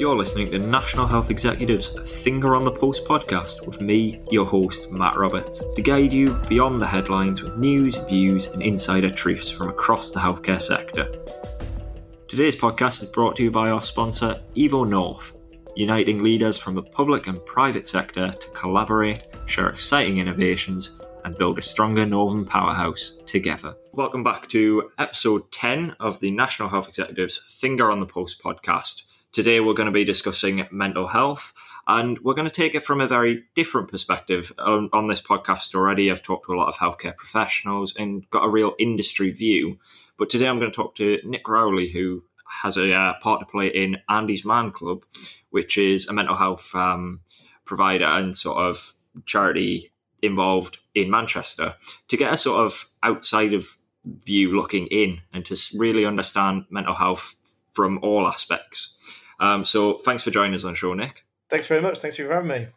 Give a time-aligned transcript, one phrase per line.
[0.00, 4.90] You're listening to National Health Executives Finger on the Pulse podcast with me, your host,
[4.90, 9.68] Matt Roberts, to guide you beyond the headlines with news, views, and insider truths from
[9.68, 11.12] across the healthcare sector.
[12.28, 15.34] Today's podcast is brought to you by our sponsor, Evo North,
[15.76, 21.58] uniting leaders from the public and private sector to collaborate, share exciting innovations, and build
[21.58, 23.76] a stronger Northern powerhouse together.
[23.92, 29.02] Welcome back to episode 10 of the National Health Executives Finger on the Pulse podcast.
[29.32, 31.52] Today we're going to be discussing mental health
[31.86, 34.50] and we're going to take it from a very different perspective.
[34.58, 38.44] On, on, this podcast already, I've talked to a lot of healthcare professionals and got
[38.44, 39.78] a real industry view.
[40.18, 42.24] But today I'm going to talk to Nick Rowley, who
[42.62, 45.04] has a uh, part to play in Andy's Man Club,
[45.50, 47.20] which is a mental health um,
[47.64, 48.92] provider and sort of
[49.26, 51.76] charity involved in Manchester,
[52.08, 53.64] to get a sort of outside of
[54.04, 57.36] view looking in and to really understand mental health
[57.72, 58.94] from all aspects.
[59.40, 61.24] Um, so thanks for joining us on the show, Nick.
[61.48, 61.98] Thanks very much.
[61.98, 62.68] Thanks for having me.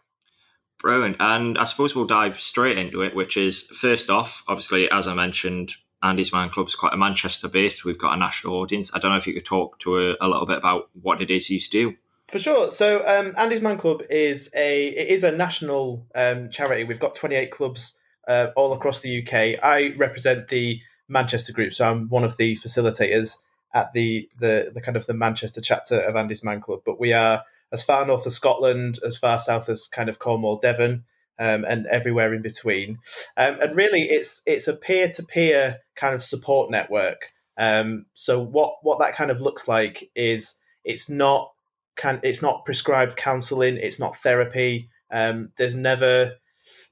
[0.79, 1.17] Brilliant.
[1.19, 5.13] And I suppose we'll dive straight into it, which is first off, obviously, as I
[5.13, 7.85] mentioned, Andy's Man Club is quite a Manchester based.
[7.85, 8.91] We've got a national audience.
[8.93, 11.29] I don't know if you could talk to a, a little bit about what it
[11.29, 11.95] is you do.
[12.29, 12.71] For sure.
[12.71, 16.83] So um, Andy's Man Club is a it is a national um, charity.
[16.83, 17.93] We've got 28 clubs
[18.27, 19.63] uh, all across the UK.
[19.63, 23.37] I represent the Manchester group, so I'm one of the facilitators
[23.73, 26.81] at the the, the kind of the Manchester chapter of Andy's Man Club.
[26.85, 30.59] But we are as far north as Scotland, as far south as kind of Cornwall,
[30.59, 31.03] Devon,
[31.39, 32.99] um, and everywhere in between.
[33.35, 37.31] Um, and really, it's it's a peer to peer kind of support network.
[37.57, 41.51] Um, so what what that kind of looks like is it's not
[41.95, 44.89] can it's not prescribed counselling, it's not therapy.
[45.11, 46.33] Um, there's never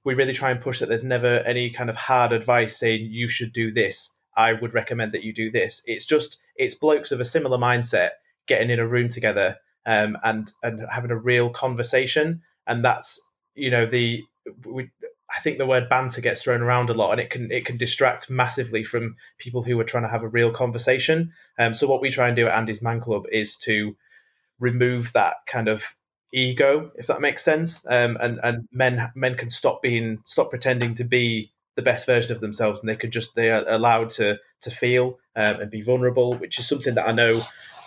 [0.03, 3.29] we really try and push that there's never any kind of hard advice saying you
[3.29, 4.11] should do this.
[4.35, 5.81] I would recommend that you do this.
[5.85, 8.11] It's just it's blokes of a similar mindset
[8.47, 13.19] getting in a room together um, and and having a real conversation, and that's
[13.55, 14.23] you know the
[14.65, 14.89] we,
[15.35, 17.77] I think the word banter gets thrown around a lot, and it can it can
[17.77, 21.33] distract massively from people who are trying to have a real conversation.
[21.57, 23.95] Um, so what we try and do at Andy's Man Club is to
[24.59, 25.83] remove that kind of
[26.33, 27.85] ego, if that makes sense.
[27.87, 32.31] Um, and and men men can stop being stop pretending to be the best version
[32.31, 35.81] of themselves, and they can just they are allowed to to feel um, and be
[35.81, 37.41] vulnerable, which is something that I know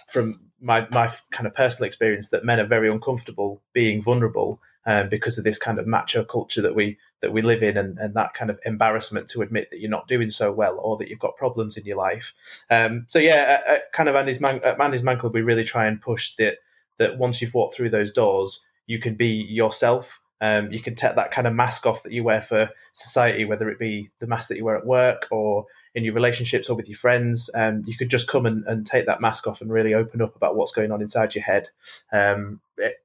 [0.08, 5.08] from my my kind of personal experience that men are very uncomfortable being vulnerable um,
[5.08, 8.14] because of this kind of macho culture that we that we live in, and, and
[8.14, 11.18] that kind of embarrassment to admit that you're not doing so well or that you've
[11.18, 12.32] got problems in your life.
[12.70, 15.64] Um, so yeah, at, at kind of Andy's Man, at Andy's Man Club, we really
[15.64, 16.56] try and push that
[16.98, 20.20] that once you've walked through those doors, you can be yourself.
[20.40, 23.68] Um, you can take that kind of mask off that you wear for society, whether
[23.70, 26.88] it be the mask that you wear at work or in your relationships or with
[26.88, 27.48] your friends.
[27.54, 30.36] Um, you could just come and, and take that mask off and really open up
[30.36, 31.68] about what's going on inside your head.
[32.12, 32.96] Um, it,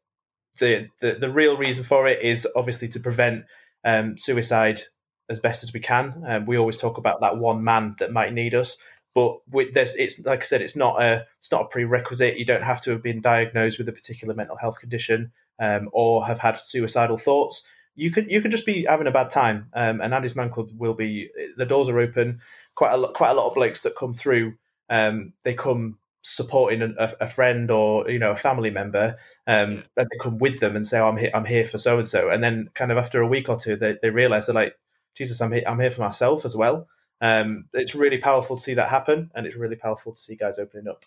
[0.58, 3.46] the, the the real reason for it is obviously to prevent
[3.86, 4.82] um, suicide
[5.30, 6.24] as best as we can.
[6.28, 8.78] Um, we always talk about that one man that might need us,
[9.14, 12.38] but it's like I said, it's not a it's not a prerequisite.
[12.38, 16.26] You don't have to have been diagnosed with a particular mental health condition um, or
[16.26, 17.64] have had suicidal thoughts.
[17.96, 19.68] You could you could just be having a bad time.
[19.74, 22.40] Um, and Andy's Man Club will be the doors are open.
[22.76, 24.54] Quite a lot, quite a lot of blokes that come through.
[24.90, 30.08] Um, they come supporting a, a, friend or you know a family member um and
[30.12, 32.30] they come with them and say oh, i'm here i'm here for so and so
[32.30, 34.78] and then kind of after a week or two they, they realize they're like
[35.16, 36.88] jesus i'm here i'm here for myself as well
[37.22, 40.60] um it's really powerful to see that happen and it's really powerful to see guys
[40.60, 41.06] opening up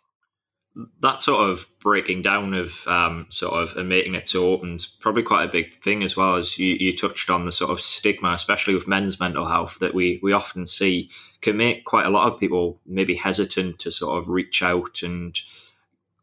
[1.00, 4.86] that sort of breaking down of um, sort of and making it so open is
[4.86, 7.80] probably quite a big thing as well as you, you touched on the sort of
[7.80, 11.10] stigma, especially with men's mental health that we we often see
[11.42, 15.38] can make quite a lot of people maybe hesitant to sort of reach out and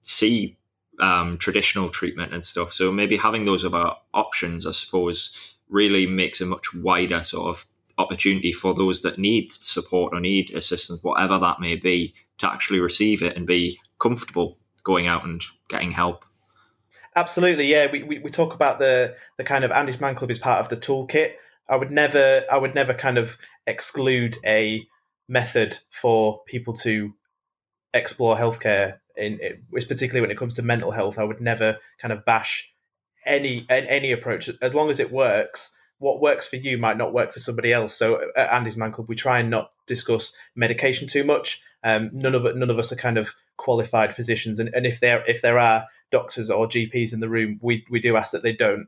[0.02, 0.58] see
[1.00, 2.74] um, traditional treatment and stuff.
[2.74, 5.32] So maybe having those other options, I suppose,
[5.70, 7.66] really makes a much wider sort of
[8.00, 12.80] opportunity for those that need support or need assistance, whatever that may be, to actually
[12.80, 16.26] receive it and be comfortable going out and getting help.
[17.16, 17.92] Absolutely, yeah.
[17.92, 20.70] We, we, we talk about the the kind of Andy's Man Club is part of
[20.70, 21.34] the toolkit.
[21.68, 23.38] I would never I would never kind of
[23.68, 24.86] exclude a
[25.28, 27.14] method for people to
[27.94, 29.40] explore healthcare in,
[29.72, 31.20] particularly when it comes to mental health.
[31.20, 32.72] I would never kind of bash
[33.26, 37.34] any any approach as long as it works what works for you might not work
[37.34, 37.94] for somebody else.
[37.94, 41.62] So at Andy's Man Club, we try and not discuss medication too much.
[41.84, 45.24] Um, none of none of us are kind of qualified physicians, and, and if there
[45.28, 48.54] if there are doctors or GPs in the room, we we do ask that they
[48.54, 48.88] don't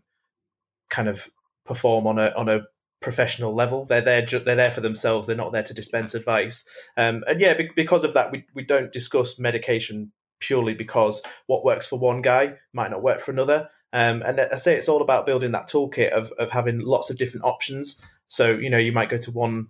[0.89, 1.29] kind of
[1.65, 2.61] perform on a on a
[3.01, 3.85] professional level.
[3.85, 5.27] They're there they're there for themselves.
[5.27, 6.63] They're not there to dispense advice.
[6.97, 11.85] Um, and yeah, because of that, we we don't discuss medication purely because what works
[11.85, 13.69] for one guy might not work for another.
[13.93, 17.17] Um, and I say it's all about building that toolkit of, of having lots of
[17.17, 17.97] different options.
[18.29, 19.67] So, you know, you might go to one,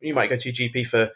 [0.00, 1.10] you might go to your GP for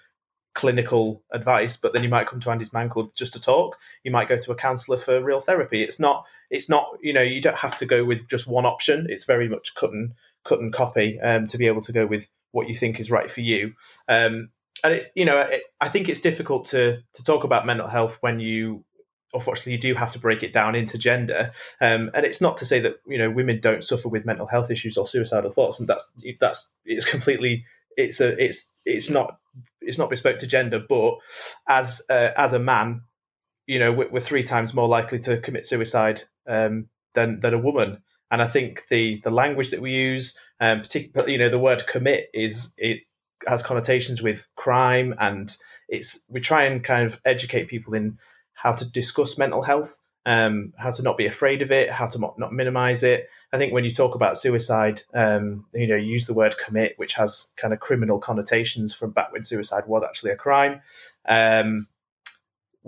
[0.54, 3.78] clinical advice, but then you might come to Andy's Man Club just to talk.
[4.04, 5.82] You might go to a counsellor for real therapy.
[5.82, 9.06] It's not, it's not, you know, you don't have to go with just one option.
[9.08, 10.12] It's very much cut and
[10.44, 13.30] cut and copy um, to be able to go with what you think is right
[13.30, 13.72] for you.
[14.08, 14.50] Um,
[14.84, 18.18] and it's, you know, it, I think it's difficult to to talk about mental health
[18.20, 18.84] when you
[19.34, 22.66] unfortunately you do have to break it down into gender um, and it's not to
[22.66, 25.88] say that you know women don't suffer with mental health issues or suicidal thoughts and
[25.88, 27.64] that's that's it's completely
[27.96, 29.38] it's a it's it's not
[29.84, 31.14] it's not bespoke to gender but
[31.68, 33.02] as uh, as a man
[33.66, 37.58] you know we're, we're, three times more likely to commit suicide um, than than a
[37.58, 38.02] woman.
[38.30, 41.86] And i think the the language that we use um, particularly you know the word
[41.86, 43.00] commit is it
[43.46, 45.54] has connotations with crime and
[45.88, 48.18] it's we try and kind of educate people in
[48.62, 52.18] how to discuss mental health, um, how to not be afraid of it, how to
[52.18, 53.28] not minimize it.
[53.52, 57.14] I think when you talk about suicide, um, you know, use the word commit, which
[57.14, 60.80] has kind of criminal connotations from back when suicide was actually a crime.
[61.26, 61.88] Um,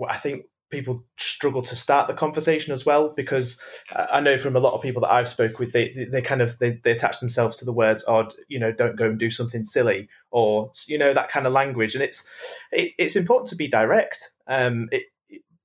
[0.09, 3.57] I think people struggle to start the conversation as well because
[3.95, 6.57] I know from a lot of people that I've spoke with, they they kind of
[6.59, 9.65] they, they attach themselves to the words "odd," you know, don't go and do something
[9.65, 12.25] silly, or you know that kind of language, and it's
[12.71, 14.31] it, it's important to be direct.
[14.47, 15.03] Um, it,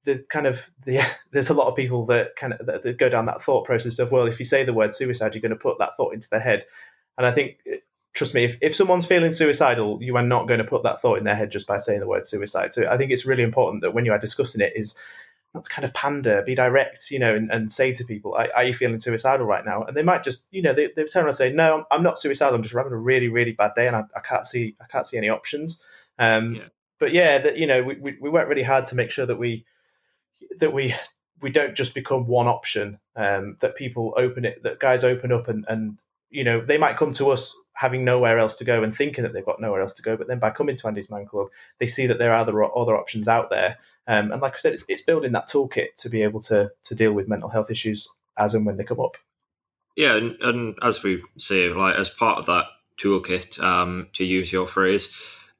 [0.04, 1.00] the kind of the
[1.32, 3.98] there's a lot of people that kind of that, that, go down that thought process
[3.98, 6.28] of well if you say the word suicide you're going to put that thought into
[6.30, 6.64] their head.
[7.18, 7.58] And i think
[8.12, 11.18] trust me if, if someone's feeling suicidal you are not going to put that thought
[11.18, 12.74] in their head just by saying the word suicide.
[12.74, 14.94] So i think it's really important that when you are discussing it is
[15.52, 18.48] not to kind of pander be direct you know and, and say to people are,
[18.54, 19.82] are, you feeling suicidal right now?
[19.82, 22.18] And they might just you know they, they turn around and say no i'm not
[22.18, 22.54] suicidal.
[22.54, 25.06] I'm just having a really really bad day and i, I can't see i can't
[25.06, 25.78] see any options.
[26.18, 26.62] Um, yeah.
[26.98, 29.36] but yeah that you know we, we, we work really hard to make sure that
[29.36, 29.64] we
[30.58, 30.94] that we
[31.40, 32.98] we don't just become one option.
[33.16, 35.98] Um, that people open it, that guys open up, and and
[36.30, 39.32] you know they might come to us having nowhere else to go and thinking that
[39.32, 41.48] they've got nowhere else to go, but then by coming to Andy's Man Club,
[41.78, 43.78] they see that there are other other options out there.
[44.06, 46.94] Um, and like I said, it's, it's building that toolkit to be able to to
[46.94, 49.16] deal with mental health issues as and when they come up.
[49.96, 52.66] Yeah, and, and as we say, like as part of that
[52.98, 55.14] toolkit, um, to use your phrase,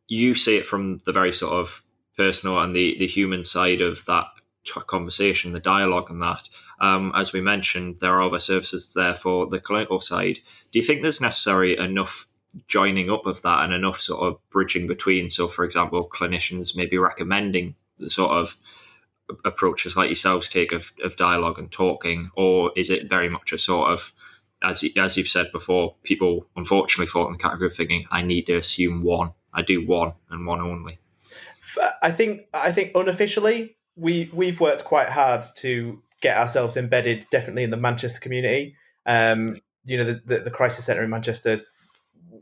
[0.06, 1.83] you see it from the very sort of
[2.17, 4.26] personal and the the human side of that
[4.71, 6.49] conversation, the dialogue, and that.
[6.81, 10.41] Um, as we mentioned, there are other services there for the clinical side.
[10.71, 12.27] Do you think there's necessary enough
[12.67, 15.31] joining up of that and enough sort of bridging between?
[15.31, 18.57] So, for example, clinicians maybe recommending the sort of
[19.45, 23.59] approaches like yourselves take of, of dialogue and talking, or is it very much a
[23.59, 24.13] sort of
[24.63, 28.47] as as you've said before, people unfortunately fall in the category of thinking I need
[28.47, 29.33] to assume one.
[29.53, 30.99] I do one and one only.
[32.03, 37.64] I think I think unofficially we we've worked quite hard to get ourselves embedded definitely
[37.64, 38.76] in the Manchester community.
[39.06, 41.62] Um, you know, the, the, the, crisis centre in Manchester,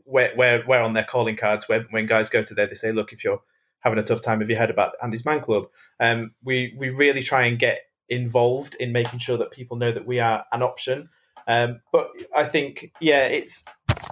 [0.03, 2.91] where, where, where on their calling cards, where, when guys go to there, they say,
[2.91, 3.41] look, if you're
[3.79, 5.67] having a tough time, have you heard about Andy's Man Club?
[5.99, 7.79] Um, we, we really try and get
[8.09, 11.09] involved in making sure that people know that we are an option.
[11.47, 13.63] Um, but I think, yeah, it's,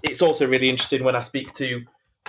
[0.03, 1.81] it's also really interesting when I speak to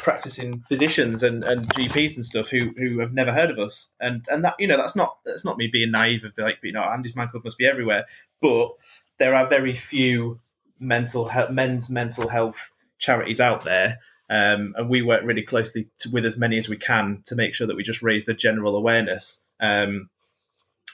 [0.02, 4.26] practicing physicians and, and GPs and stuff who who have never heard of us, and
[4.28, 6.82] and that you know that's not that's not me being naive of like you know
[6.82, 8.06] Andy's Man Club must be everywhere,
[8.40, 8.70] but
[9.18, 10.40] there are very few
[10.78, 13.99] mental health, men's mental health charities out there,
[14.30, 17.54] um, and we work really closely to, with as many as we can to make
[17.54, 19.42] sure that we just raise the general awareness.
[19.61, 20.11] Um,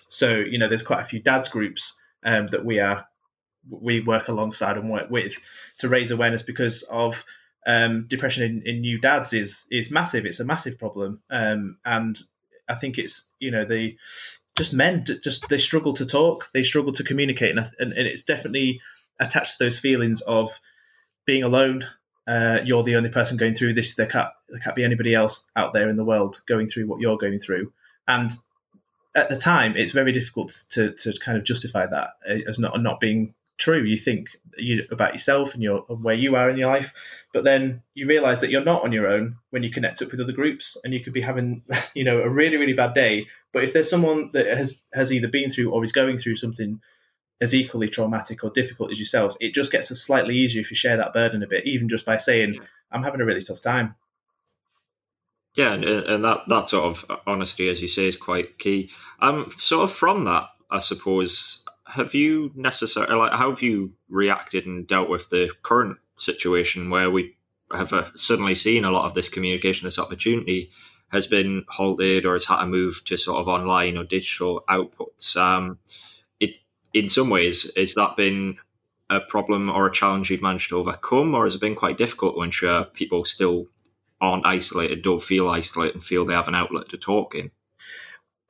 [0.09, 3.07] so you know, there's quite a few dads groups um, that we are
[3.71, 5.35] we work alongside and work with
[5.79, 7.25] to raise awareness because of
[7.67, 10.27] um, depression in, in, new dads is is massive.
[10.27, 12.19] It's a massive problem, um, and
[12.69, 13.97] I think it's you know they
[14.57, 18.23] just men just they struggle to talk, they struggle to communicate, and, and, and it's
[18.23, 18.81] definitely
[19.21, 20.51] attached to those feelings of
[21.27, 21.87] being alone.
[22.27, 23.95] Uh, you're the only person going through this.
[23.95, 27.01] There can't there can't be anybody else out there in the world going through what
[27.01, 27.73] you're going through,
[28.07, 28.33] and
[29.15, 32.11] at the time, it's very difficult to to kind of justify that
[32.49, 33.83] as not not being true.
[33.83, 36.93] You think you, about yourself and your where you are in your life,
[37.33, 40.21] but then you realize that you're not on your own when you connect up with
[40.21, 41.63] other groups, and you could be having
[41.95, 43.27] you know a really really bad day.
[43.53, 46.81] But if there's someone that has has either been through or is going through something
[47.41, 50.77] as equally traumatic or difficult as yourself, it just gets a slightly easier if you
[50.77, 52.59] share that burden a bit, even just by saying,
[52.91, 53.97] "I'm having a really tough time."
[55.55, 58.91] Yeah, and, and that that sort of honesty, as you say, is quite key.
[59.21, 64.67] Um, sort of from that, I suppose have you necessarily like how have you reacted
[64.67, 67.37] and dealt with the current situation where we
[67.73, 70.71] have uh, suddenly seen a lot of this communication, this opportunity?
[71.15, 75.37] has been halted or has had to move to sort of online or digital outputs.
[75.37, 75.79] Um,
[76.41, 76.57] it
[76.93, 78.59] in some ways has that been
[79.11, 82.35] a problem or a challenge you've managed to overcome, or has it been quite difficult
[82.35, 83.67] to ensure people still
[84.21, 87.51] aren't isolated, don't feel isolated, and feel they have an outlet to talk in?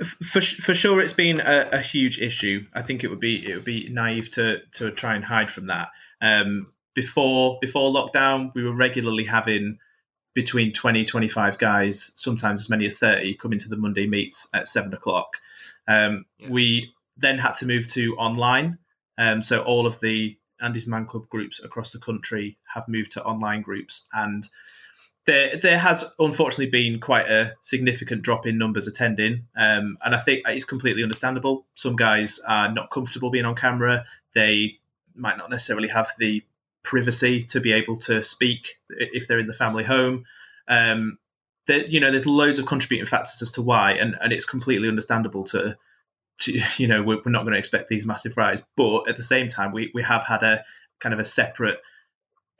[0.02, 2.66] For, for sure, it's been a, a, huge issue.
[2.74, 5.68] I think it would be it would be naive to to try and hide from
[5.68, 5.88] that.
[6.20, 9.78] Um, before before lockdown, we were regularly having
[10.34, 14.66] between 20, 25 guys, sometimes as many as 30, coming to the Monday meets at
[14.66, 15.36] seven o'clock.
[15.86, 16.50] Um, yeah.
[16.50, 18.78] We then had to move to online.
[19.16, 23.22] Um, so all of the Andy's Man Club groups across the country have moved to
[23.22, 24.06] online groups.
[24.12, 24.48] And
[25.26, 29.46] there, there has unfortunately been quite a significant drop in numbers attending.
[29.56, 31.66] Um, and I think it's completely understandable.
[31.74, 34.04] Some guys are not comfortable being on camera.
[34.34, 34.78] They
[35.14, 36.42] might not necessarily have the
[36.82, 40.24] privacy to be able to speak if they're in the family home.
[40.68, 41.18] Um,
[41.66, 44.88] that you know, there's loads of contributing factors as to why, and, and it's completely
[44.88, 45.76] understandable to,
[46.40, 49.22] to you know, we're, we're not going to expect these massive rise, but at the
[49.22, 50.62] same time, we we have had a
[51.00, 51.78] kind of a separate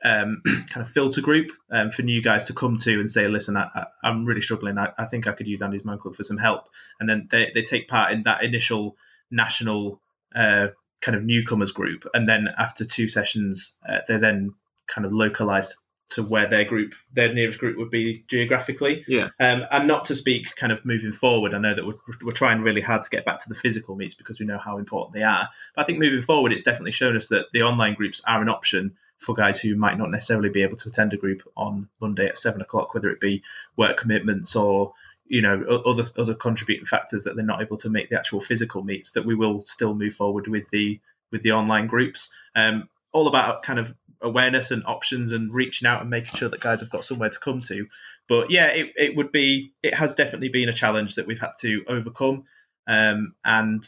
[0.03, 3.57] um, kind of filter group um, for new guys to come to and say, listen,
[3.57, 4.77] I, am really struggling.
[4.77, 6.69] I, I, think I could use Andy's Man Club for some help.
[6.99, 8.97] And then they, they take part in that initial
[9.31, 9.99] national
[10.35, 10.67] uh,
[11.01, 14.53] kind of newcomers group, and then after two sessions, uh, they're then
[14.87, 15.75] kind of localized
[16.07, 19.03] to where their group, their nearest group, would be geographically.
[19.07, 19.29] Yeah.
[19.39, 22.61] Um, and not to speak kind of moving forward, I know that we're, we're trying
[22.61, 25.23] really hard to get back to the physical meets because we know how important they
[25.23, 25.49] are.
[25.75, 28.49] But I think moving forward, it's definitely shown us that the online groups are an
[28.49, 32.27] option for guys who might not necessarily be able to attend a group on Monday
[32.27, 33.41] at seven o'clock, whether it be
[33.77, 34.93] work commitments or
[35.27, 38.83] you know other other contributing factors that they're not able to make the actual physical
[38.83, 40.99] meets that we will still move forward with the
[41.31, 42.29] with the online groups.
[42.55, 46.59] Um, all about kind of awareness and options and reaching out and making sure that
[46.59, 47.87] guys have got somewhere to come to.
[48.27, 51.53] But yeah it, it would be it has definitely been a challenge that we've had
[51.61, 52.43] to overcome.
[52.87, 53.83] Um, and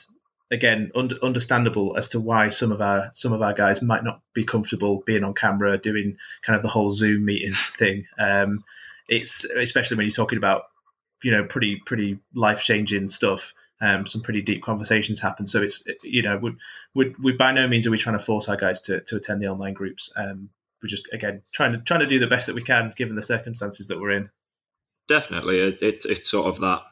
[0.52, 4.22] again un- understandable as to why some of our some of our guys might not
[4.34, 8.64] be comfortable being on camera doing kind of the whole zoom meeting thing um,
[9.10, 10.64] it's especially when you're talking about
[11.24, 13.54] you know pretty pretty life changing stuff.
[13.80, 15.48] Um, some pretty deep conversations happen.
[15.48, 16.58] So it's you know would
[16.96, 19.42] would we by no means are we trying to force our guys to, to attend
[19.42, 20.12] the online groups.
[20.16, 20.50] Um,
[20.82, 23.24] we're just again trying to trying to do the best that we can given the
[23.24, 24.30] circumstances that we're in.
[25.08, 26.84] Definitely, it, it it's sort of that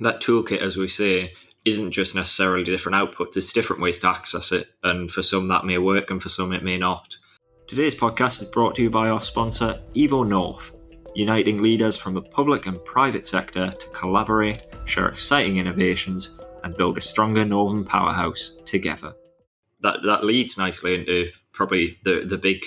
[0.00, 1.32] that toolkit, as we say,
[1.64, 3.36] isn't just necessarily different outputs.
[3.36, 6.52] It's different ways to access it, and for some that may work, and for some
[6.52, 7.16] it may not.
[7.66, 10.72] Today's podcast is brought to you by our sponsor, Evo North
[11.14, 16.98] uniting leaders from the public and private sector to collaborate, share exciting innovations, and build
[16.98, 19.14] a stronger Northern powerhouse together.
[19.80, 22.64] That that leads nicely into probably the the big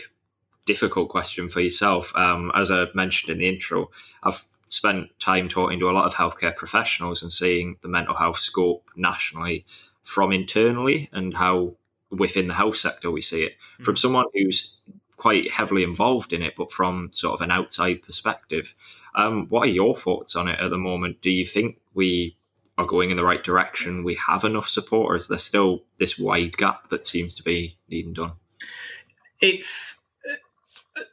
[0.66, 2.16] difficult question for yourself.
[2.16, 3.90] Um, as I mentioned in the intro,
[4.24, 8.40] I've spent time talking to a lot of healthcare professionals and seeing the mental health
[8.40, 9.66] scope nationally
[10.04, 11.76] from internally and how
[12.10, 13.54] within the health sector we see it.
[13.54, 13.84] Mm-hmm.
[13.84, 14.80] From someone who's
[15.18, 18.76] quite heavily involved in it, but from sort of an outside perspective.
[19.16, 21.22] Um, what are your thoughts on it at the moment?
[21.22, 22.38] Do you think we
[22.78, 24.04] are going in the right direction?
[24.04, 27.78] We have enough support, or is there still this wide gap that seems to be
[27.90, 28.34] needing done?
[29.42, 30.00] It's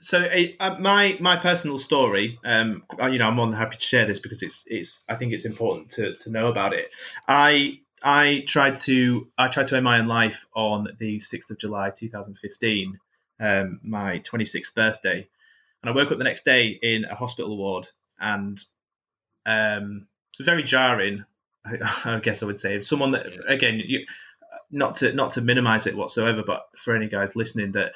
[0.00, 0.26] so
[0.60, 2.38] uh, my my personal story.
[2.44, 5.02] Um, you know, I'm more than happy to share this because it's it's.
[5.08, 6.90] I think it's important to to know about it.
[7.28, 11.58] I I tried to I tried to end my own life on the sixth of
[11.58, 12.98] July, 2015
[13.40, 15.28] um, my 26th birthday.
[15.82, 17.88] And I woke up the next day in a hospital ward
[18.18, 18.62] and
[19.46, 20.06] um,
[20.40, 21.24] very jarring,
[21.64, 22.80] I, I, guess I would say.
[22.82, 24.06] Someone that, again, you,
[24.70, 27.92] not to not to minimize it whatsoever, but for any guys listening, that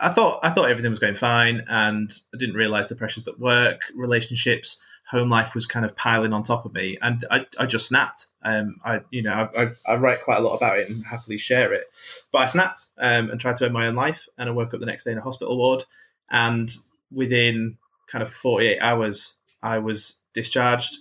[0.00, 3.38] I thought I thought everything was going fine, and I didn't realize the pressures at
[3.38, 7.66] work, relationships, home life was kind of piling on top of me, and I, I
[7.66, 8.26] just snapped.
[8.42, 11.72] Um, I you know I, I, write quite a lot about it and happily share
[11.72, 11.84] it,
[12.32, 14.80] but I snapped um, and tried to end my own life, and I woke up
[14.80, 15.84] the next day in a hospital ward,
[16.30, 16.70] and
[17.12, 17.76] within
[18.10, 20.96] kind of forty eight hours I was discharged.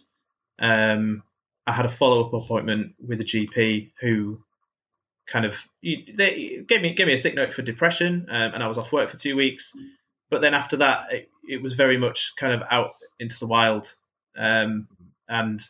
[0.60, 1.24] Um,
[1.66, 4.40] I had a follow up appointment with a GP who
[5.28, 8.68] kind of they gave me gave me a sick note for depression, um, and I
[8.68, 9.74] was off work for two weeks.
[10.30, 13.96] But then after that, it, it was very much kind of out into the wild.
[14.38, 14.88] Um,
[15.28, 15.62] and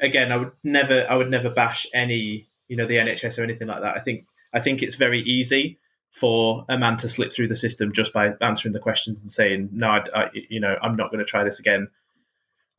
[0.00, 3.68] again, I would never, I would never bash any, you know, the NHS or anything
[3.68, 3.96] like that.
[3.96, 5.78] I think, I think it's very easy
[6.10, 9.68] for a man to slip through the system just by answering the questions and saying,
[9.72, 11.88] no, I, I you know, I'm not going to try this again.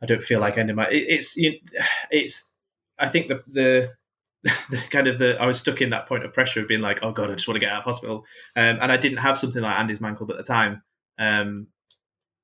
[0.01, 0.87] I don't feel like ending my.
[0.89, 1.33] It, it's,
[2.11, 2.45] it's.
[2.97, 3.91] I think the, the
[4.69, 6.99] the kind of the I was stuck in that point of pressure of being like,
[7.01, 8.25] oh god, I just want to get out of hospital,
[8.55, 10.83] um, and I didn't have something like Andy's Man Club at the time
[11.19, 11.67] um,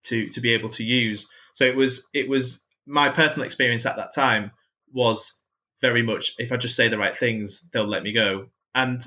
[0.06, 1.28] to to be able to use.
[1.54, 4.52] So it was it was my personal experience at that time
[4.94, 5.36] was
[5.82, 8.48] very much if I just say the right things, they'll let me go.
[8.74, 9.06] And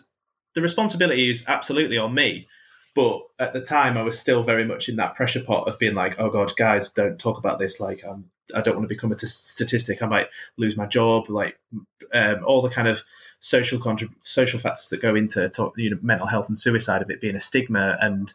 [0.54, 2.46] the responsibility is absolutely on me.
[2.94, 5.94] But at the time, I was still very much in that pressure pot of being
[5.94, 7.80] like, "Oh God, guys, don't talk about this.
[7.80, 10.02] Like, I'm, I don't want to become a t- statistic.
[10.02, 11.28] I might lose my job.
[11.28, 11.58] Like,
[12.12, 13.02] um, all the kind of
[13.40, 17.10] social contrib- social factors that go into talk, you know mental health and suicide of
[17.10, 18.32] it being a stigma and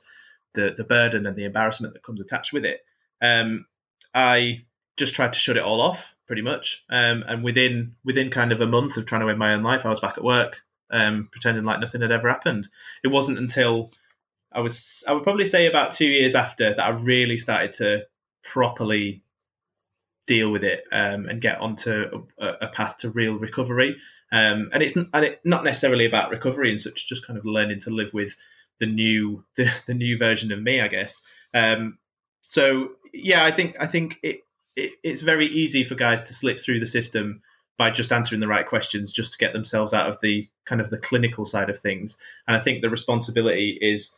[0.55, 2.81] the the burden and the embarrassment that comes attached with it.
[3.21, 3.65] Um,
[4.13, 4.65] I
[4.97, 6.83] just tried to shut it all off pretty much.
[6.89, 9.81] Um, and within within kind of a month of trying to win my own life,
[9.83, 10.57] I was back at work,
[10.91, 12.67] um, pretending like nothing had ever happened.
[13.03, 13.91] It wasn't until
[14.51, 18.01] I was I would probably say about two years after that I really started to
[18.43, 19.23] properly
[20.27, 23.97] deal with it um, and get onto a, a, path to real recovery.
[24.31, 27.79] Um, and it's and it, not necessarily about recovery and such, just kind of learning
[27.81, 28.35] to live with
[28.79, 31.21] the new the, the new version of me, I guess.
[31.53, 31.97] Um,
[32.45, 34.41] so yeah, I think I think it
[34.75, 37.41] it, it's very easy for guys to slip through the system
[37.77, 40.89] by just answering the right questions just to get themselves out of the kind of
[40.89, 44.11] the clinical side of things and i think the responsibility is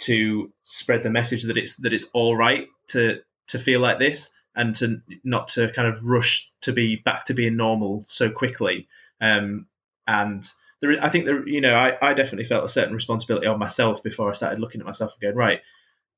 [0.00, 4.30] to spread the message that it's that it's all right to to feel like this
[4.56, 8.88] and to not to kind of rush to be back to being normal so quickly
[9.20, 9.66] um,
[10.06, 13.58] and there, I think there, you know, I, I definitely felt a certain responsibility on
[13.58, 15.60] myself before I started looking at myself and going, right,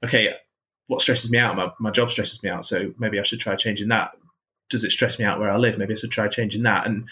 [0.05, 0.35] okay,
[0.87, 1.57] what stresses me out?
[1.57, 2.65] My, my job stresses me out.
[2.65, 4.13] So maybe I should try changing that.
[4.71, 5.79] Does it stress me out where I live?
[5.79, 6.87] Maybe I should try changing that.
[6.87, 7.07] And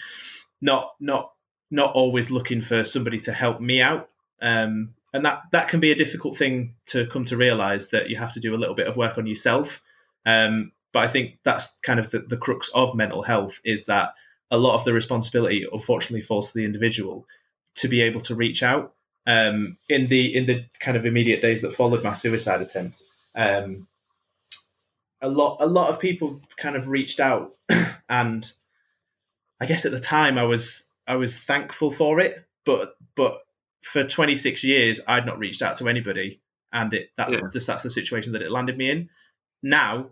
[0.61, 1.31] not not
[1.69, 4.09] not always looking for somebody to help me out.
[4.41, 8.17] Um, and that that can be a difficult thing to come to realize that you
[8.17, 9.81] have to do a little bit of work on yourself.
[10.25, 14.13] Um, but I think that's kind of the, the crux of mental health is that
[14.49, 17.25] a lot of the responsibility unfortunately falls to the individual
[17.75, 18.93] to be able to reach out.
[19.27, 23.03] Um, in the in the kind of immediate days that followed my suicide attempt,
[23.35, 23.87] um,
[25.21, 27.55] a lot a lot of people kind of reached out,
[28.09, 28.51] and
[29.59, 33.43] I guess at the time I was I was thankful for it, but but
[33.81, 37.41] for 26 years I'd not reached out to anybody, and it that's yeah.
[37.53, 39.09] that's, that's the situation that it landed me in.
[39.63, 40.09] Now,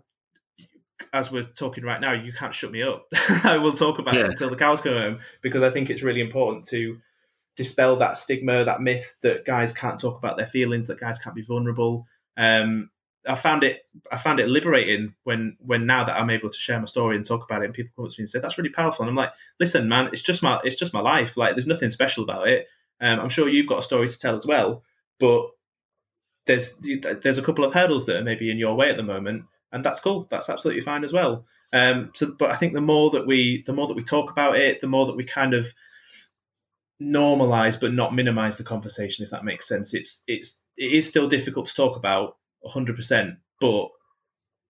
[1.12, 3.06] as we're talking right now, you can't shut me up.
[3.44, 4.20] I will talk about yeah.
[4.20, 6.98] it until the cows come home because I think it's really important to
[7.56, 11.34] dispel that stigma, that myth that guys can't talk about their feelings, that guys can't
[11.34, 12.06] be vulnerable.
[12.36, 12.90] Um,
[13.26, 16.78] I found it I found it liberating when when now that I'm able to share
[16.80, 18.56] my story and talk about it and people come up to me and say that's
[18.56, 21.54] really powerful and I'm like listen man it's just my it's just my life like
[21.54, 22.66] there's nothing special about it
[23.00, 24.82] um, I'm sure you've got a story to tell as well
[25.18, 25.42] but
[26.46, 26.74] there's
[27.22, 29.84] there's a couple of hurdles that are maybe in your way at the moment and
[29.84, 33.26] that's cool that's absolutely fine as well um, so but I think the more that
[33.26, 35.68] we the more that we talk about it the more that we kind of
[37.00, 41.28] normalize but not minimize the conversation if that makes sense it's it's it is still
[41.28, 42.36] difficult to talk about
[42.66, 43.36] 100%.
[43.60, 43.88] But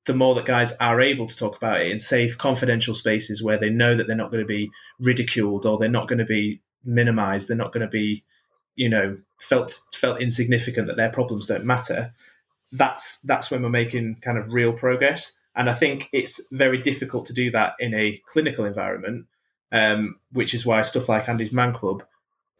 [0.06, 3.58] the more that guys are able to talk about it in safe, confidential spaces where
[3.58, 6.62] they know that they're not going to be ridiculed or they're not going to be
[6.84, 8.24] minimized, they're not going to be,
[8.74, 12.12] you know, felt felt insignificant that their problems don't matter.
[12.72, 15.32] That's that's when we're making kind of real progress.
[15.56, 19.26] And I think it's very difficult to do that in a clinical environment,
[19.72, 22.04] um, which is why stuff like Andy's Man Club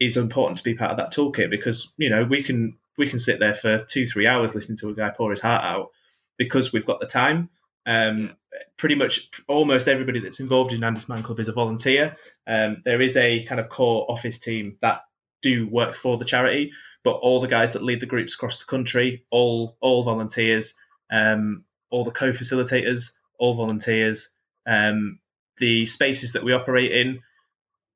[0.01, 3.19] is important to be part of that toolkit because you know we can we can
[3.21, 5.91] sit there for two, three hours listening to a guy pour his heart out
[6.37, 7.49] because we've got the time.
[7.87, 8.37] Um,
[8.77, 12.17] pretty much almost everybody that's involved in Andy's Man Club is a volunteer.
[12.47, 15.03] Um, there is a kind of core office team that
[15.43, 16.73] do work for the charity,
[17.05, 20.75] but all the guys that lead the groups across the country, all all volunteers,
[21.11, 24.29] um, all the co-facilitators, all volunteers.
[24.67, 25.19] Um,
[25.59, 27.21] the spaces that we operate in,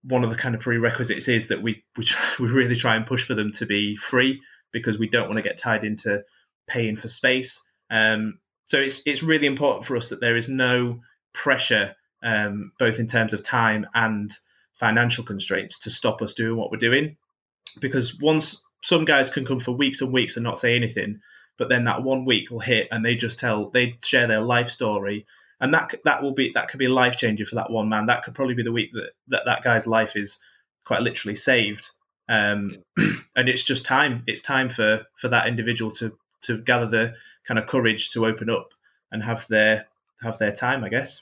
[0.03, 3.07] one of the kind of prerequisites is that we we, try, we really try and
[3.07, 4.40] push for them to be free
[4.73, 6.23] because we don't want to get tied into
[6.66, 7.62] paying for space.
[7.90, 11.00] Um, so it's it's really important for us that there is no
[11.33, 14.33] pressure, um, both in terms of time and
[14.74, 17.16] financial constraints, to stop us doing what we're doing.
[17.81, 21.20] Because once some guys can come for weeks and weeks and not say anything,
[21.59, 24.70] but then that one week will hit and they just tell they share their life
[24.70, 25.27] story,
[25.61, 28.07] and that that will be that could be life changing for that one man.
[28.07, 30.38] That could probably be the week that that, that guy's life is
[30.85, 31.90] quite literally saved.
[32.29, 34.22] Um, and it's just time.
[34.27, 37.14] It's time for for that individual to to gather the
[37.47, 38.71] kind of courage to open up
[39.13, 39.87] and have their
[40.23, 40.85] have their time.
[40.85, 41.21] I guess.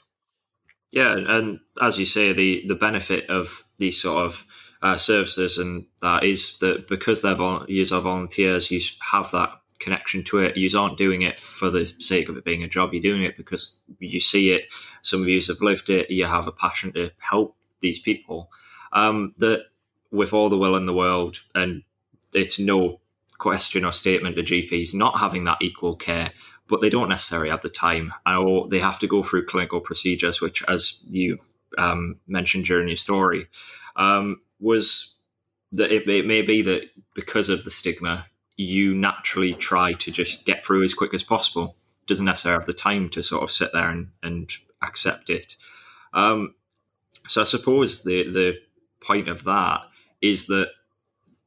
[0.91, 4.45] Yeah, and as you say, the the benefit of these sort of
[4.83, 9.49] uh, services and that is that because they're vol- you are volunteers, you have that
[9.79, 10.57] connection to it.
[10.57, 12.93] You aren't doing it for the sake of it being a job.
[12.93, 14.65] You're doing it because you see it.
[15.01, 16.11] Some of you have lived it.
[16.11, 18.49] You have a passion to help these people.
[18.91, 19.63] Um, that
[20.11, 21.83] with all the will in the world, and
[22.33, 22.99] it's no
[23.43, 26.31] question or statement to GPs not having that equal care
[26.67, 30.39] but they don't necessarily have the time, or they have to go through clinical procedures,
[30.41, 31.37] which, as you
[31.77, 33.47] um, mentioned during your story,
[33.95, 35.15] um, was
[35.73, 36.83] that it, it may be that
[37.15, 38.25] because of the stigma,
[38.55, 41.75] you naturally try to just get through as quick as possible.
[42.07, 44.49] Doesn't necessarily have the time to sort of sit there and, and
[44.81, 45.57] accept it.
[46.13, 46.55] Um,
[47.27, 48.53] so I suppose the the
[49.01, 49.81] point of that
[50.21, 50.69] is that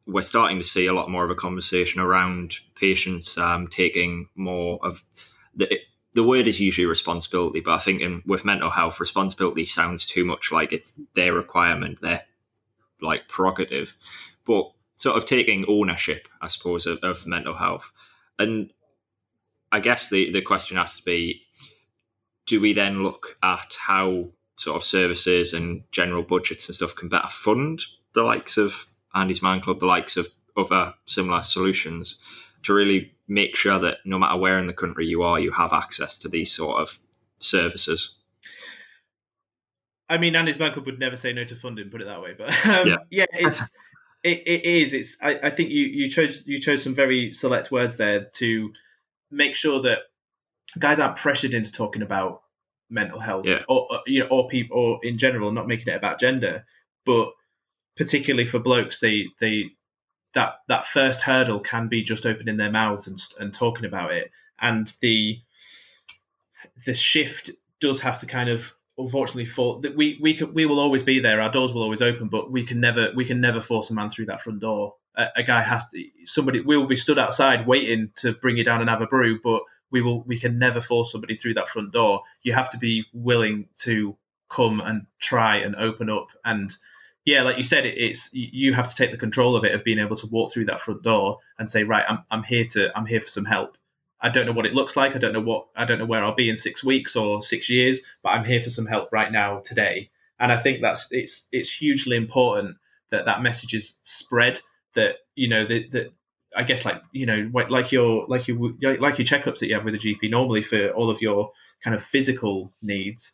[0.07, 4.79] we're starting to see a lot more of a conversation around patients um, taking more
[4.83, 5.05] of
[5.55, 5.81] the
[6.14, 10.25] the word is usually responsibility, but I think in, with mental health, responsibility sounds too
[10.25, 12.23] much like it's their requirement, their
[13.03, 13.99] like prerogative,
[14.47, 17.92] but sort of taking ownership, I suppose, of, of mental health.
[18.38, 18.73] And
[19.71, 21.42] I guess the the question has to be:
[22.47, 27.11] Do we then look at how sort of services and general budgets and stuff can
[27.11, 27.83] better fund
[28.14, 32.18] the likes of Andy's Man Club, the likes of other similar solutions
[32.64, 35.72] to really make sure that no matter where in the country you are, you have
[35.72, 36.98] access to these sort of
[37.38, 38.14] services.
[40.09, 42.35] I mean, Andy's Man Club would never say no to funding, put it that way.
[42.37, 42.96] But um, yeah.
[43.11, 43.61] yeah, it's
[44.22, 44.94] it, it is.
[44.94, 45.16] It's.
[45.20, 48.72] I, I think you you chose you chose some very select words there to
[49.31, 49.98] make sure that
[50.79, 52.42] guys aren't pressured into talking about
[52.88, 53.62] mental health yeah.
[53.68, 56.64] or, or you know or people or in general not making it about gender
[57.05, 57.31] but
[57.96, 59.70] particularly for blokes they they
[60.35, 64.30] that that first hurdle can be just opening their mouths and and talking about it.
[64.61, 65.38] And the
[66.85, 70.78] the shift does have to kind of unfortunately fall that we we can, we will
[70.78, 71.40] always be there.
[71.40, 74.11] Our doors will always open but we can never we can never force a man
[74.11, 74.94] through that front door.
[75.16, 78.64] A, a guy has to somebody we will be stood outside waiting to bring you
[78.64, 81.68] down and have a brew but we will we can never force somebody through that
[81.68, 82.22] front door.
[82.42, 84.16] You have to be willing to
[84.50, 86.76] come and try and open up and
[87.27, 89.99] yeah, like you said, it's you have to take the control of it of being
[89.99, 93.05] able to walk through that front door and say, right, I'm I'm here to I'm
[93.05, 93.77] here for some help.
[94.21, 95.17] I don't know what it looks like.
[95.17, 97.69] I don't know what I don't know where I'll be in six weeks or six
[97.69, 100.09] years, but I'm here for some help right now today.
[100.39, 102.77] And I think that's it's it's hugely important
[103.11, 104.61] that that message is spread.
[104.95, 106.12] That you know that that
[106.57, 109.85] I guess like you know like your like your like your checkups that you have
[109.85, 111.51] with a GP normally for all of your
[111.83, 113.33] kind of physical needs.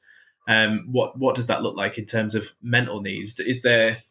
[0.48, 3.38] Um, what what does that look like in terms of mental needs?
[3.38, 4.02] Is there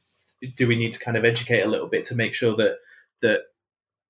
[0.57, 2.77] do we need to kind of educate a little bit to make sure that
[3.21, 3.41] that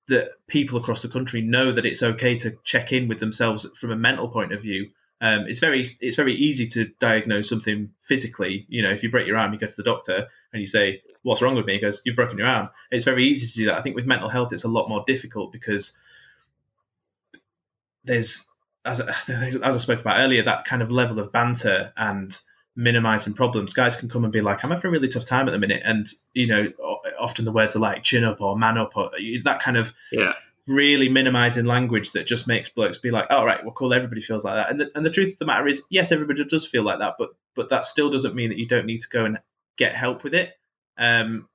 [0.08, 3.90] that people across the country know that it's okay to check in with themselves from
[3.90, 4.90] a mental point of view
[5.22, 8.66] um, it's very it's very easy to diagnose something physically.
[8.68, 11.00] You know, if you break your arm, you go to the doctor and you say,
[11.22, 13.66] "What's wrong with me?" He goes, "You've broken your arm." It's very easy to do
[13.66, 13.78] that.
[13.78, 15.92] I think with mental health, it's a lot more difficult because
[18.02, 18.48] there's,
[18.84, 22.38] as as I spoke about earlier, that kind of level of banter and
[22.74, 23.74] minimizing problems.
[23.74, 25.82] Guys can come and be like, "I'm having a really tough time at the minute,"
[25.84, 26.68] and you know,
[27.20, 29.10] often the words are like "chin up" or "man up" or
[29.44, 30.32] that kind of yeah
[30.66, 34.22] really minimizing language that just makes blokes be like, "All oh, right, well, cool, everybody
[34.22, 36.66] feels like that." And the, and the truth of the matter is, yes, everybody does
[36.66, 39.24] feel like that, but but that still doesn't mean that you don't need to go
[39.24, 39.38] and
[39.76, 40.52] get help with it.
[40.98, 41.48] Um,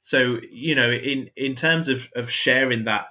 [0.00, 3.06] so you know, in in terms of of sharing that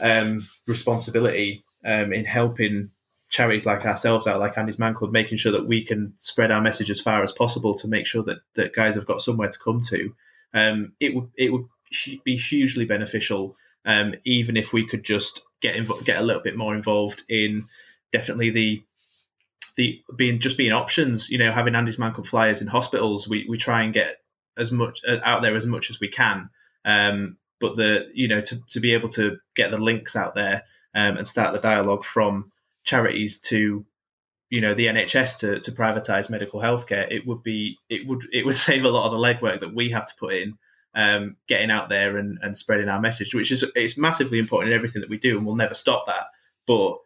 [0.00, 2.90] um, responsibility um, in helping
[3.28, 6.60] charities like ourselves out, like Andy's Man Club, making sure that we can spread our
[6.60, 9.58] message as far as possible to make sure that that guys have got somewhere to
[9.58, 10.14] come to.
[10.54, 11.66] Um, it would it would
[12.24, 16.56] be hugely beneficial um, even if we could just get inv- get a little bit
[16.56, 17.66] more involved in
[18.12, 18.82] definitely the
[19.76, 21.30] the being just being options.
[21.30, 24.18] You know, having Andy's Man Club flyers in hospitals, we we try and get
[24.58, 26.50] as much uh, out there as much as we can.
[26.84, 30.64] Um, but the you know to to be able to get the links out there
[30.94, 32.50] um, and start the dialogue from
[32.86, 33.84] charities to
[34.48, 38.46] you know the NHS to, to privatize medical healthcare, it would be it would it
[38.46, 40.56] would save a lot of the legwork that we have to put in
[40.94, 44.76] um, getting out there and, and spreading our message, which is it's massively important in
[44.76, 46.26] everything that we do, and we'll never stop that.
[46.66, 46.96] But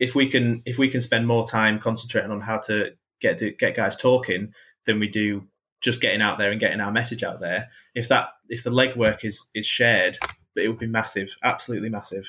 [0.00, 3.50] if we can if we can spend more time concentrating on how to get to
[3.50, 4.52] get guys talking
[4.86, 5.46] than we do
[5.82, 9.24] just getting out there and getting our message out there, if that if the legwork
[9.24, 10.18] is is shared,
[10.56, 12.24] it would be massive, absolutely massive.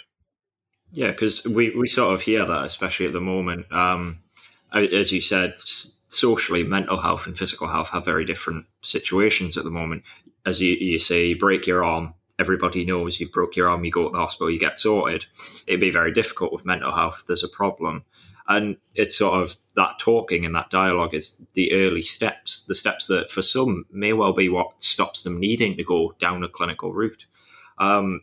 [0.96, 3.72] Yeah, because we, we sort of hear that, especially at the moment.
[3.72, 4.20] Um,
[4.74, 5.56] as you said,
[6.08, 10.04] socially, mental health and physical health have very different situations at the moment
[10.46, 13.92] as you, you say, you break your arm, everybody knows you've broke your arm, you
[13.92, 15.26] go to the hospital, you get sorted.
[15.68, 17.24] It'd be very difficult with mental health.
[17.28, 18.04] There's a problem.
[18.48, 23.08] And it's sort of that talking and that dialogue is the early steps, the steps
[23.08, 26.94] that for some may well be what stops them needing to go down a clinical
[26.94, 27.26] route.
[27.80, 28.22] Um,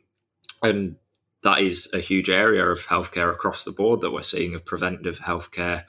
[0.62, 0.94] and
[1.42, 5.18] that is a huge area of healthcare across the board that we're seeing of preventative
[5.18, 5.84] healthcare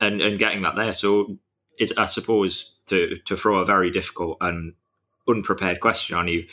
[0.00, 0.92] and, and getting that there.
[0.92, 1.38] So
[1.96, 4.74] I suppose, to, to throw a very difficult and
[5.28, 6.46] unprepared question on you.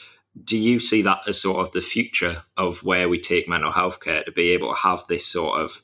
[0.44, 4.00] Do you see that as sort of the future of where we take mental health
[4.00, 5.82] care to be able to have this sort of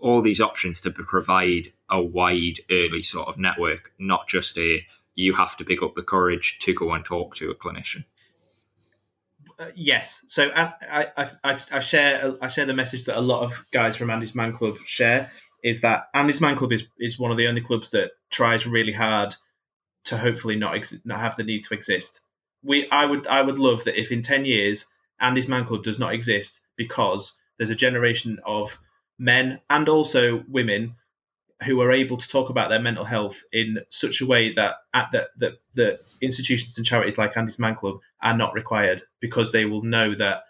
[0.00, 5.34] all these options to provide a wide early sort of network, not just a you
[5.34, 8.04] have to pick up the courage to go and talk to a clinician.
[9.58, 10.22] Uh, yes.
[10.28, 10.72] So I,
[11.16, 14.34] I, I, I, share I share the message that a lot of guys from Andy's
[14.34, 15.30] Man Club share
[15.64, 18.92] is that Andy's Man Club is, is one of the only clubs that tries really
[18.92, 19.34] hard
[20.04, 22.20] to hopefully not ex- not have the need to exist.
[22.62, 24.86] We I would I would love that if in ten years
[25.20, 28.78] Andy's Man Club does not exist because there's a generation of
[29.18, 30.96] men and also women
[31.64, 35.08] who are able to talk about their mental health in such a way that at
[35.12, 39.64] that that the institutions and charities like Andy's Man Club are not required because they
[39.64, 40.42] will know that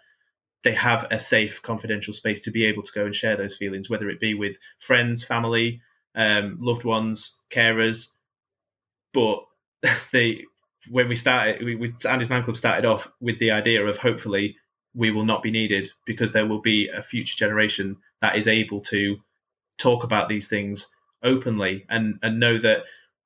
[0.63, 3.89] they have a safe, confidential space to be able to go and share those feelings,
[3.89, 5.81] whether it be with friends, family,
[6.15, 8.09] um, loved ones, carers.
[9.13, 9.45] But
[10.11, 10.43] they,
[10.89, 14.57] when we started, we, we Andy's Man Club started off with the idea of hopefully
[14.93, 18.81] we will not be needed because there will be a future generation that is able
[18.81, 19.17] to
[19.77, 20.87] talk about these things
[21.23, 22.83] openly and and know that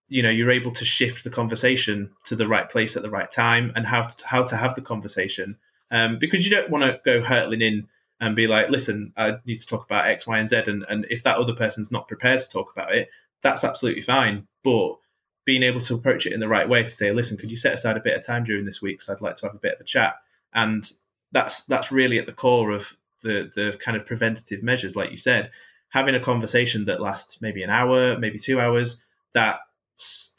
[0.08, 3.32] you know you're able to shift the conversation to the right place at the right
[3.32, 5.58] time and how to, how to have the conversation.
[5.92, 7.88] Um, because you don't want to go hurtling in
[8.22, 11.06] and be like listen i need to talk about x y and z and, and
[11.10, 13.10] if that other person's not prepared to talk about it
[13.42, 14.48] that's absolutely fine.
[14.64, 14.98] But
[15.46, 17.74] being able to approach it in the right way to say listen could you set
[17.74, 19.00] aside a bit of time during this week?
[19.00, 20.16] Because i'd like to have a bit of a chat.
[20.54, 20.90] And
[21.32, 25.18] that's that's really at the core of the the kind of preventative measures like you
[25.18, 25.52] said
[25.92, 29.02] having a conversation that lasts maybe an hour, maybe two hours,
[29.34, 29.60] that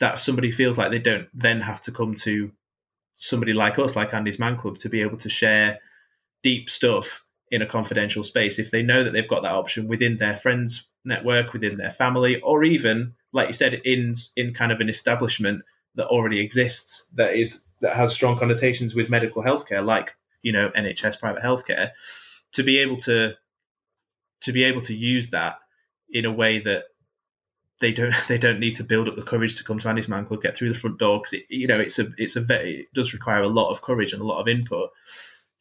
[0.01, 2.51] that somebody feels like they don't then have to come to
[3.17, 5.79] somebody like us, like Andy's Man Club, to be able to share
[6.43, 8.59] deep stuff in a confidential space.
[8.59, 12.41] If they know that they've got that option within their friends network, within their family,
[12.41, 15.63] or even, like you said, in in kind of an establishment
[15.95, 20.71] that already exists that is that has strong connotations with medical healthcare, like you know
[20.77, 21.91] NHS private healthcare,
[22.53, 23.35] to be able to
[24.43, 25.57] to be able to use that
[26.11, 26.85] in a way that
[27.81, 30.27] they don't they don't need to build up the courage to come to Andy's Man
[30.27, 32.95] Club, get through the front door because you know it's a it's a very it
[32.95, 34.91] does require a lot of courage and a lot of input.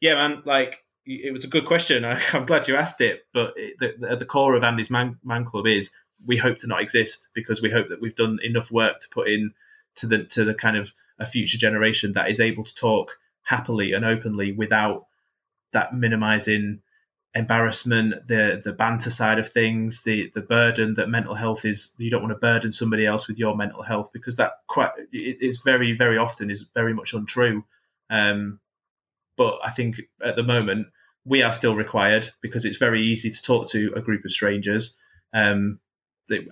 [0.00, 2.04] Yeah, man, like it was a good question.
[2.06, 5.18] I, am glad you asked it, but it, the, at the core of Andy's Man,
[5.24, 5.90] Man Club is
[6.24, 9.28] we hope to not exist because we hope that we've done enough work to put
[9.28, 9.52] in
[9.96, 13.92] to the to the kind of a future generation that is able to talk happily
[13.92, 15.06] and openly without
[15.72, 16.80] that minimizing
[17.34, 21.92] embarrassment, the the banter side of things, the the burden that mental health is.
[21.96, 25.58] You don't want to burden somebody else with your mental health because that quite it's
[25.58, 27.64] very very often is very much untrue.
[28.10, 28.60] Um,
[29.36, 30.88] but I think at the moment
[31.24, 34.96] we are still required because it's very easy to talk to a group of strangers.
[35.32, 35.78] Um,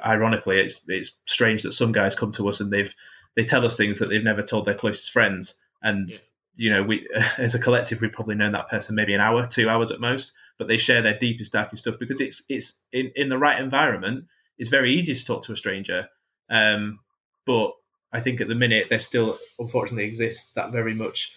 [0.05, 2.95] ironically, it's it's strange that some guys come to us and they've
[3.37, 6.17] they tell us things that they've never told their closest friends, and yeah.
[6.57, 7.07] you know we
[7.39, 10.33] as a collective we've probably known that person maybe an hour, two hours at most
[10.61, 14.27] but they share their deepest, darkest stuff because it's it's in, in the right environment.
[14.59, 16.07] It's very easy to talk to a stranger,
[16.51, 17.01] um,
[17.47, 17.73] but
[18.13, 21.35] I think at the minute there still unfortunately exists that very much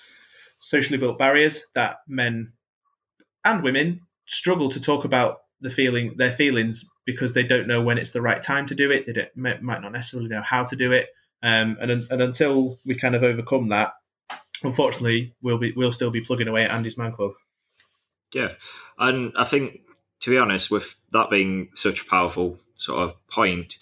[0.59, 2.51] socially built barriers that men
[3.45, 7.97] and women struggle to talk about the feeling their feelings because they don't know when
[7.97, 9.05] it's the right time to do it.
[9.05, 11.07] They might not necessarily know how to do it,
[11.41, 13.93] um, and and until we kind of overcome that,
[14.63, 17.31] unfortunately, we'll be we'll still be plugging away at Andy's Man Club.
[18.33, 18.53] Yeah,
[18.97, 19.81] and I think
[20.21, 23.77] to be honest, with that being such a powerful sort of point,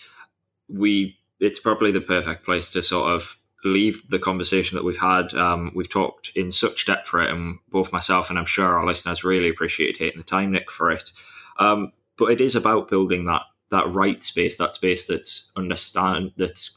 [0.67, 5.33] we it's probably the perfect place to sort of leave the conversation that we've had.
[5.35, 8.85] Um, we've talked in such depth for it, and both myself and I'm sure our
[8.85, 11.11] listeners really appreciate taking the time, Nick, for it.
[11.59, 16.69] Um, but it is about building that that right space, that space that's understand that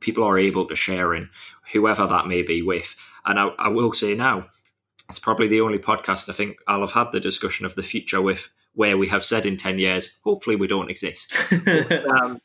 [0.00, 1.28] people are able to share in,
[1.72, 2.94] whoever that may be with.
[3.24, 4.46] And I, I will say now,
[5.12, 8.22] it's probably the only podcast I think I'll have had the discussion of the future
[8.22, 11.34] with where we have said in 10 years, hopefully we don't exist.
[11.50, 12.40] but, um,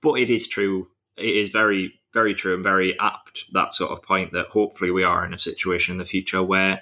[0.00, 0.88] but it is true.
[1.18, 5.04] It is very, very true and very apt, that sort of point that hopefully we
[5.04, 6.80] are in a situation in the future where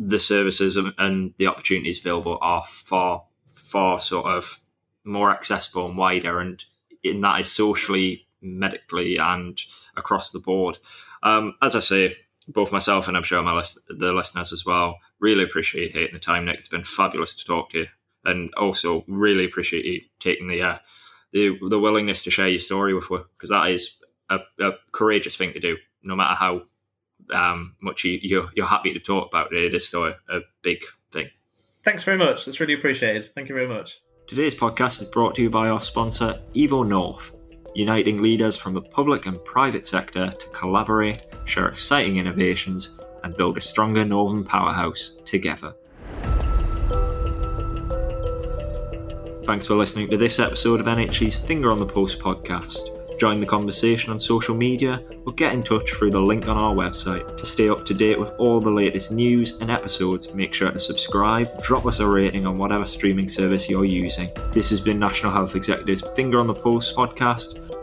[0.00, 4.58] the services and the opportunities available are far, far sort of
[5.04, 6.40] more accessible and wider.
[6.40, 6.64] And
[7.04, 9.62] in that is socially, medically, and
[9.96, 10.76] across the board.
[11.22, 12.16] Um, as I say,
[12.48, 16.14] both myself and I'm sure my list, the listeners as well really appreciate you taking
[16.14, 16.58] the time, Nick.
[16.58, 17.86] It's been fabulous to talk to you,
[18.24, 20.78] and also really appreciate you taking the uh,
[21.32, 23.96] the the willingness to share your story with us because that is
[24.30, 25.76] a, a, courageous thing to do.
[26.02, 26.62] No matter how
[27.34, 30.40] um, much you, you're, you're happy to talk about it, it is still a, a
[30.62, 31.28] big thing.
[31.84, 32.44] Thanks very much.
[32.44, 33.30] That's really appreciated.
[33.34, 34.00] Thank you very much.
[34.26, 37.35] Today's podcast is brought to you by our sponsor, Evo North
[37.76, 43.58] uniting leaders from the public and private sector to collaborate, share exciting innovations, and build
[43.58, 45.74] a stronger Northern powerhouse together.
[49.44, 52.96] Thanks for listening to this episode of NHE's Finger on the Pulse podcast.
[53.18, 56.74] Join the conversation on social media or get in touch through the link on our
[56.74, 57.36] website.
[57.38, 60.78] To stay up to date with all the latest news and episodes, make sure to
[60.78, 64.28] subscribe, drop us a rating on whatever streaming service you're using.
[64.52, 67.65] This has been National Health Executive's Finger on the Pulse podcast.